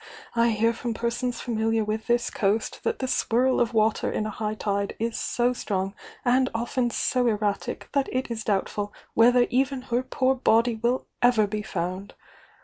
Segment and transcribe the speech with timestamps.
[0.35, 4.25] I hear from persons familiar wi h this coast that the swirl of water in
[4.25, 5.93] a high tide is so strong
[6.25, 11.45] and often so erratic that it is doubtful whether even her poor body will ever
[11.45, 12.15] be found!